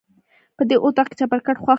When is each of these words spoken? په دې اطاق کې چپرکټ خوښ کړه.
په 0.57 0.63
دې 0.69 0.75
اطاق 0.83 1.07
کې 1.09 1.15
چپرکټ 1.19 1.55
خوښ 1.63 1.67
کړه. 1.67 1.69